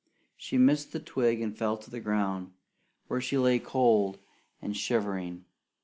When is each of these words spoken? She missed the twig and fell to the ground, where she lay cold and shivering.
She 0.35 0.57
missed 0.57 0.93
the 0.93 0.99
twig 0.99 1.41
and 1.41 1.55
fell 1.55 1.77
to 1.77 1.91
the 1.91 1.99
ground, 1.99 2.53
where 3.07 3.21
she 3.21 3.37
lay 3.37 3.59
cold 3.59 4.17
and 4.59 4.75
shivering. 4.75 5.45